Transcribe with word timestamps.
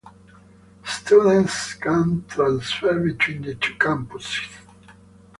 Students 0.83 1.75
can 1.75 2.25
transfer 2.27 2.99
between 2.99 3.43
the 3.43 3.53
two 3.53 3.75
campuses. 3.75 4.49